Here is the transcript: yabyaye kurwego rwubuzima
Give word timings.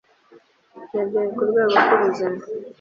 yabyaye 0.95 1.29
kurwego 1.37 1.75
rwubuzima 1.83 2.39